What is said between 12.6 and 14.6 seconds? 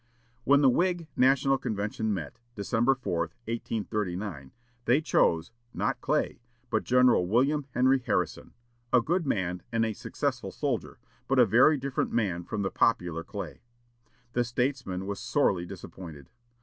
the popular Clay. The